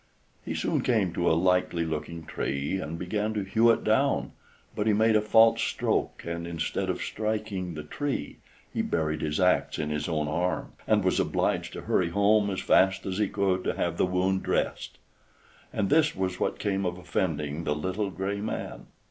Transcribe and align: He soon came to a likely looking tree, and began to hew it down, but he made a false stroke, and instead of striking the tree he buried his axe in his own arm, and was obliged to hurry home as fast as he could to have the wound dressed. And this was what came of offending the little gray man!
He 0.43 0.55
soon 0.55 0.81
came 0.81 1.13
to 1.13 1.29
a 1.29 1.37
likely 1.37 1.85
looking 1.85 2.25
tree, 2.25 2.79
and 2.79 2.97
began 2.97 3.35
to 3.35 3.43
hew 3.43 3.69
it 3.69 3.83
down, 3.83 4.31
but 4.75 4.87
he 4.87 4.93
made 4.93 5.15
a 5.15 5.21
false 5.21 5.61
stroke, 5.61 6.23
and 6.25 6.47
instead 6.47 6.89
of 6.89 7.03
striking 7.03 7.75
the 7.75 7.83
tree 7.83 8.39
he 8.73 8.81
buried 8.81 9.21
his 9.21 9.39
axe 9.39 9.77
in 9.77 9.91
his 9.91 10.09
own 10.09 10.27
arm, 10.27 10.71
and 10.87 11.03
was 11.03 11.19
obliged 11.19 11.73
to 11.73 11.81
hurry 11.81 12.09
home 12.09 12.49
as 12.49 12.61
fast 12.61 13.05
as 13.05 13.19
he 13.19 13.27
could 13.29 13.63
to 13.63 13.75
have 13.75 13.97
the 13.97 14.07
wound 14.07 14.41
dressed. 14.41 14.97
And 15.71 15.91
this 15.91 16.15
was 16.15 16.39
what 16.39 16.57
came 16.57 16.83
of 16.83 16.97
offending 16.97 17.63
the 17.65 17.75
little 17.75 18.09
gray 18.09 18.41
man! 18.41 18.87